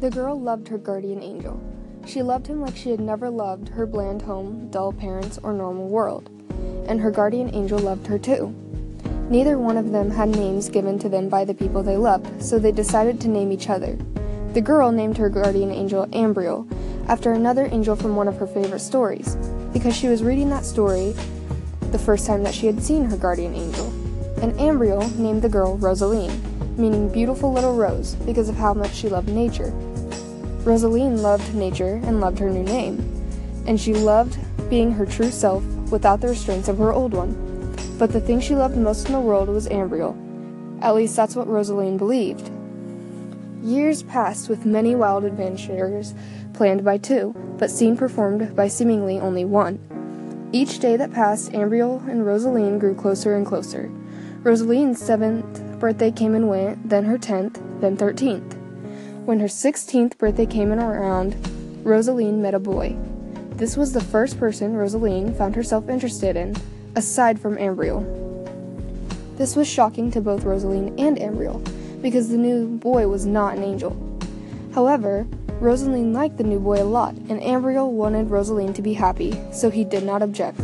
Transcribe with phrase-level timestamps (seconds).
[0.00, 1.60] The girl loved her guardian angel.
[2.06, 5.88] She loved him like she had never loved her bland home, dull parents, or normal
[5.88, 6.30] world.
[6.88, 8.54] And her guardian angel loved her too.
[9.28, 12.58] Neither one of them had names given to them by the people they loved, so
[12.58, 13.98] they decided to name each other.
[14.54, 16.66] The girl named her guardian angel Ambriel,
[17.06, 19.36] after another angel from one of her favorite stories,
[19.74, 21.14] because she was reading that story
[21.92, 23.88] the first time that she had seen her guardian angel.
[24.42, 26.40] And Ambriel named the girl Rosaline,
[26.78, 29.74] meaning beautiful little rose, because of how much she loved nature.
[30.64, 32.98] Rosaline loved nature and loved her new name,
[33.66, 37.34] and she loved being her true self without the restraints of her old one.
[37.98, 40.16] But the thing she loved most in the world was Ambriel.
[40.82, 42.50] At least that's what Rosaline believed.
[43.62, 46.14] Years passed with many wild adventures
[46.54, 49.78] planned by two, but seen performed by seemingly only one.
[50.52, 53.90] Each day that passed, Ambriel and Rosaline grew closer and closer.
[54.42, 58.56] Rosaline's seventh birthday came and went, then her tenth, then thirteenth.
[59.30, 61.36] When her sixteenth birthday came around,
[61.84, 62.96] Rosaline met a boy.
[63.50, 66.56] This was the first person Rosaline found herself interested in,
[66.96, 68.02] aside from Ambriel.
[69.38, 71.62] This was shocking to both Rosaline and Ambriel,
[72.02, 73.96] because the new boy was not an angel.
[74.74, 75.24] However,
[75.60, 79.70] Rosaline liked the new boy a lot, and Ambriel wanted Rosaline to be happy, so
[79.70, 80.58] he did not object.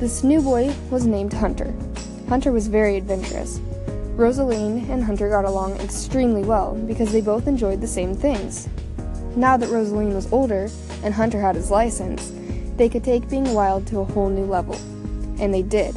[0.00, 1.74] This new boy was named Hunter.
[2.28, 3.58] Hunter was very adventurous.
[4.18, 8.68] Rosaline and Hunter got along extremely well because they both enjoyed the same things.
[9.36, 10.68] Now that Rosaline was older
[11.04, 12.32] and Hunter had his license,
[12.76, 14.74] they could take being wild to a whole new level.
[15.38, 15.94] And they did.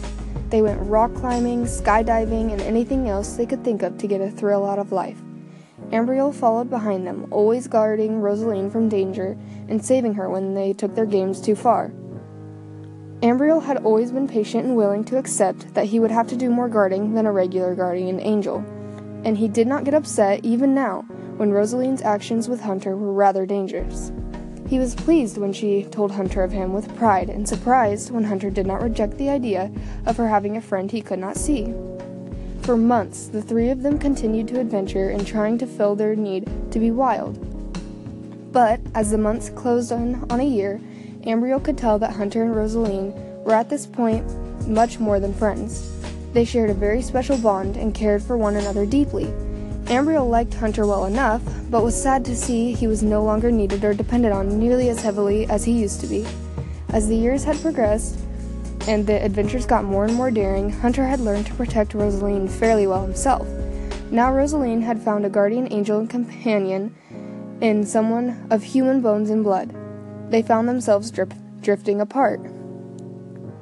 [0.51, 4.29] They went rock climbing, skydiving, and anything else they could think of to get a
[4.29, 5.19] thrill out of life.
[5.89, 9.35] Ambriel followed behind them, always guarding Rosaline from danger
[9.67, 11.91] and saving her when they took their games too far.
[13.21, 16.49] Ambriel had always been patient and willing to accept that he would have to do
[16.49, 18.65] more guarding than a regular guardian angel,
[19.23, 21.01] and he did not get upset even now
[21.37, 24.11] when Rosaline's actions with Hunter were rather dangerous.
[24.67, 28.49] He was pleased when she told Hunter of him with pride, and surprised when Hunter
[28.49, 29.71] did not reject the idea
[30.07, 31.75] of her having a friend he could not see.
[32.63, 36.49] For months, the three of them continued to adventure in trying to fill their need
[36.71, 37.37] to be wild.
[38.51, 40.81] But as the months closed on, on a year,
[41.23, 44.25] Ambriel could tell that Hunter and Rosaline were at this point
[44.67, 45.91] much more than friends.
[46.33, 49.25] They shared a very special bond and cared for one another deeply.
[49.85, 53.83] Ambriel liked Hunter well enough, but was sad to see he was no longer needed
[53.83, 56.25] or depended on nearly as heavily as he used to be.
[56.89, 58.19] As the years had progressed,
[58.87, 62.87] and the adventures got more and more daring, Hunter had learned to protect Rosaline fairly
[62.87, 63.47] well himself.
[64.09, 66.95] Now Rosaline had found a guardian angel and companion
[67.61, 69.73] in someone of human bones and blood.
[70.31, 72.39] They found themselves drip- drifting apart.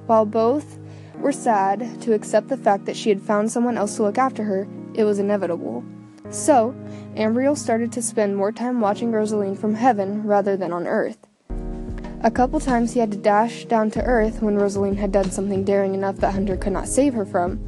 [0.05, 0.77] While both
[1.15, 4.43] were sad to accept the fact that she had found someone else to look after
[4.43, 5.83] her, it was inevitable.
[6.29, 6.75] So,
[7.15, 11.17] Ambriel started to spend more time watching Rosaline from heaven rather than on earth.
[12.21, 15.63] A couple times he had to dash down to earth when Rosaline had done something
[15.63, 17.59] daring enough that Hunter could not save her from,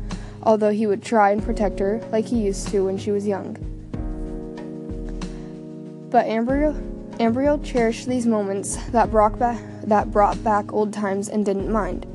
[0.43, 3.55] although he would try and protect her like he used to when she was young.
[6.11, 11.45] But Ambriel, Ambriel cherished these moments that brought, back, that brought back old times and
[11.45, 12.05] didn't mind.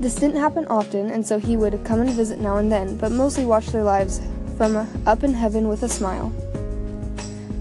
[0.00, 3.12] This didn't happen often, and so he would come and visit now and then, but
[3.12, 4.20] mostly watch their lives
[4.56, 6.32] from up in heaven with a smile.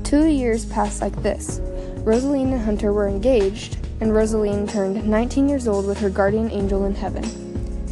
[0.04, 1.60] Two years passed like this.
[1.98, 6.86] Rosaline and Hunter were engaged, and Rosaline turned 19 years old with her guardian angel
[6.86, 7.24] in heaven.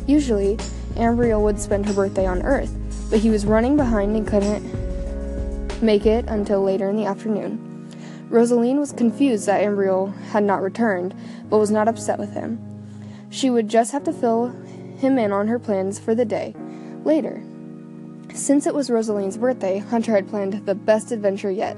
[0.07, 0.55] Usually,
[0.95, 2.73] Ambriel would spend her birthday on Earth,
[3.09, 4.63] but he was running behind and couldn't
[5.83, 7.66] make it until later in the afternoon.
[8.29, 11.15] Rosaline was confused that Ambriel had not returned,
[11.49, 12.59] but was not upset with him.
[13.29, 14.47] She would just have to fill
[14.97, 16.53] him in on her plans for the day
[17.03, 17.41] later.
[18.33, 21.77] Since it was Rosaline's birthday, Hunter had planned the best adventure yet.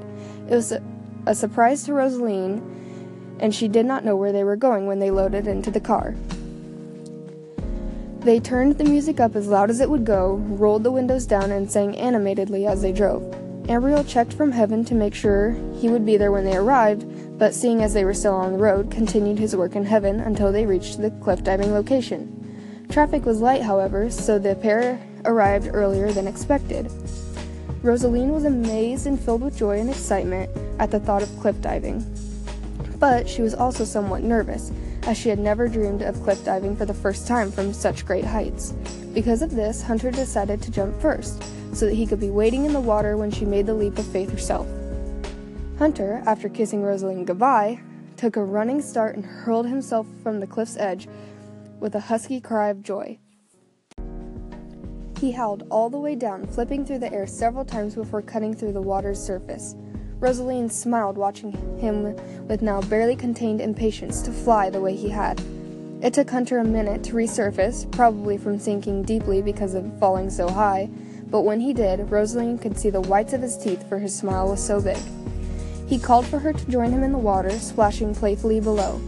[0.49, 0.83] It was a,
[1.25, 5.11] a surprise to Rosaline, and she did not know where they were going when they
[5.11, 6.15] loaded into the car.
[8.21, 11.51] They turned the music up as loud as it would go, rolled the windows down,
[11.51, 13.23] and sang animatedly as they drove.
[13.69, 17.05] Ambriel checked from heaven to make sure he would be there when they arrived,
[17.37, 20.51] but seeing as they were still on the road, continued his work in heaven until
[20.51, 22.87] they reached the cliff diving location.
[22.89, 26.91] Traffic was light, however, so the pair arrived earlier than expected.
[27.83, 30.49] Rosaline was amazed and filled with joy and excitement
[30.79, 32.03] at the thought of cliff diving.
[32.99, 34.71] But she was also somewhat nervous,
[35.03, 38.25] as she had never dreamed of cliff diving for the first time from such great
[38.25, 38.73] heights.
[39.13, 41.41] Because of this, Hunter decided to jump first,
[41.73, 44.05] so that he could be waiting in the water when she made the leap of
[44.07, 44.67] faith herself.
[45.77, 47.79] Hunter, after kissing Rosaline goodbye,
[48.17, 51.07] took a running start and hurled himself from the cliff's edge
[51.79, 53.17] with a husky cry of joy.
[55.19, 58.73] He howled all the way down, flipping through the air several times before cutting through
[58.73, 59.75] the water's surface.
[60.19, 62.15] Rosaline smiled, watching him
[62.47, 65.41] with now barely contained impatience to fly the way he had.
[66.01, 70.49] It took Hunter a minute to resurface, probably from sinking deeply because of falling so
[70.49, 70.89] high,
[71.29, 74.49] but when he did, Rosaline could see the whites of his teeth, for his smile
[74.49, 74.97] was so big.
[75.87, 78.99] He called for her to join him in the water, splashing playfully below.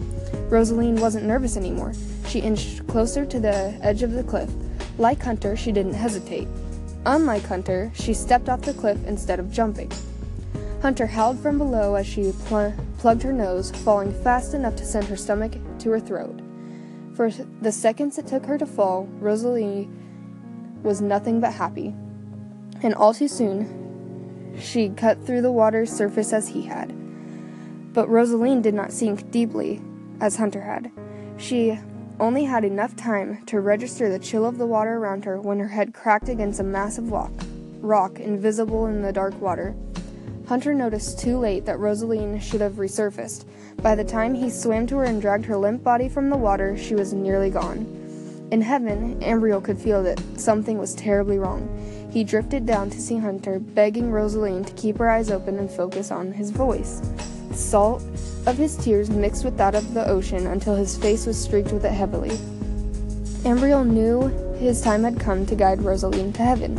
[0.50, 1.94] Rosaline wasn't nervous anymore.
[2.28, 4.50] She inched closer to the edge of the cliff.
[4.98, 6.48] Like Hunter, she didn't hesitate.
[7.06, 9.92] Unlike Hunter, she stepped off the cliff instead of jumping.
[10.82, 15.06] Hunter howled from below as she pl- plugged her nose, falling fast enough to send
[15.06, 16.42] her stomach to her throat.
[17.16, 17.30] For
[17.62, 19.88] the seconds it took her to fall, Rosalie
[20.82, 21.94] was nothing but happy.
[22.82, 26.94] And all too soon, she cut through the water's surface as he had.
[27.94, 29.82] But Rosaline did not sink deeply
[30.20, 30.92] as Hunter had.
[31.38, 31.78] She
[32.20, 35.68] only had enough time to register the chill of the water around her when her
[35.68, 37.32] head cracked against a massive rock,
[37.82, 39.76] rock invisible in the dark water.
[40.48, 43.46] Hunter noticed too late that Rosaline should have resurfaced.
[43.82, 46.78] By the time he swam to her and dragged her limp body from the water,
[46.78, 47.86] she was nearly gone.
[48.52, 51.70] In heaven, Ambriel could feel that something was terribly wrong.
[52.12, 56.12] He drifted down to see Hunter, begging Rosaline to keep her eyes open and focus
[56.12, 57.00] on his voice.
[57.48, 58.04] The salt
[58.46, 61.86] of his tears mixed with that of the ocean until his face was streaked with
[61.86, 62.38] it heavily.
[63.46, 64.28] Ambriel knew
[64.58, 66.78] his time had come to guide Rosaline to heaven.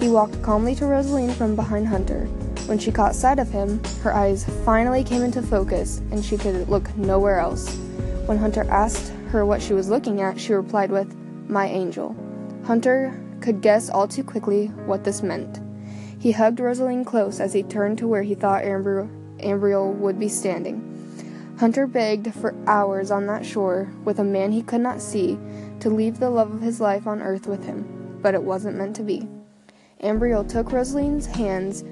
[0.00, 2.26] He walked calmly to Rosaline from behind Hunter.
[2.66, 6.68] When she caught sight of him, her eyes finally came into focus and she could
[6.68, 7.74] look nowhere else.
[8.26, 11.14] When Hunter asked her what she was looking at, she replied with,
[11.48, 12.16] My angel.
[12.64, 15.60] Hunter could guess all too quickly what this meant.
[16.18, 20.88] He hugged Rosaline close as he turned to where he thought Ambriel would be standing.
[21.58, 25.38] Hunter begged for hours on that shore with a man he could not see
[25.80, 28.94] to leave the love of his life on earth with him, but it wasn't meant
[28.96, 29.28] to be.
[30.00, 31.84] Ambriel took Rosaline's hands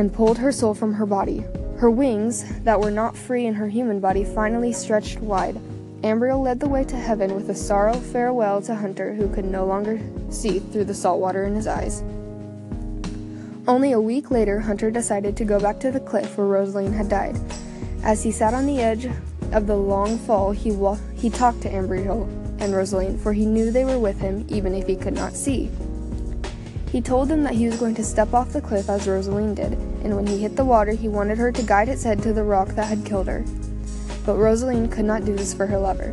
[0.00, 1.44] and pulled her soul from her body.
[1.76, 5.60] Her wings, that were not free in her human body, finally stretched wide.
[6.02, 9.66] Ambriel led the way to heaven with a sorrow farewell to Hunter, who could no
[9.66, 10.00] longer
[10.30, 12.02] see through the salt water in his eyes.
[13.68, 17.10] Only a week later, Hunter decided to go back to the cliff where Rosaline had
[17.10, 17.38] died.
[18.02, 19.06] As he sat on the edge
[19.52, 22.26] of the long fall, he, wa- he talked to Ambriel
[22.58, 25.70] and Rosaline, for he knew they were with him even if he could not see.
[26.90, 29.74] He told them that he was going to step off the cliff as Rosaline did,
[30.02, 32.42] and when he hit the water, he wanted her to guide its head to the
[32.42, 33.44] rock that had killed her.
[34.26, 36.12] But Rosaline could not do this for her lover.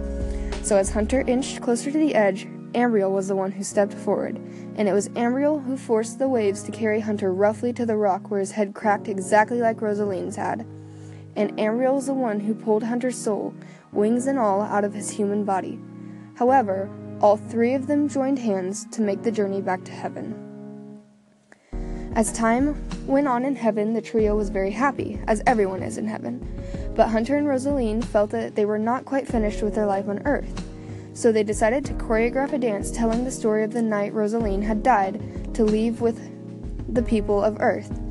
[0.61, 4.35] So as Hunter inched closer to the edge, Ambriel was the one who stepped forward,
[4.75, 8.29] and it was Ambriel who forced the waves to carry Hunter roughly to the rock
[8.29, 10.59] where his head cracked exactly like Rosaline's had.
[11.35, 13.55] And Ambriel was the one who pulled Hunter's soul,
[13.91, 15.79] wings and all, out of his human body.
[16.35, 16.87] However,
[17.19, 20.46] all three of them joined hands to make the journey back to heaven.
[22.17, 22.75] As time
[23.05, 26.43] went on in heaven, the trio was very happy, as everyone is in heaven.
[26.95, 30.25] But Hunter and Rosaline felt that they were not quite finished with their life on
[30.25, 30.65] Earth.
[31.13, 34.81] So they decided to choreograph a dance telling the story of the night Rosaline had
[34.81, 36.19] died to leave with
[36.91, 38.01] the people of Earth.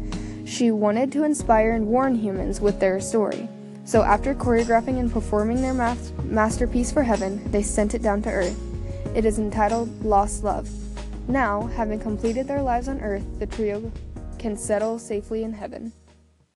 [0.44, 3.48] She wanted to inspire and warn humans with their story.
[3.84, 5.74] So after choreographing and performing their
[6.22, 8.56] masterpiece for heaven, they sent it down to Earth.
[9.16, 10.70] It is entitled Lost Love.
[11.28, 13.90] Now, having completed their lives on earth, the trio
[14.38, 15.92] can settle safely in heaven.